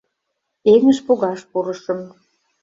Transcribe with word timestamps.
Эҥыж 0.73 0.97
погаш 1.05 1.39
пурышым. 1.51 1.99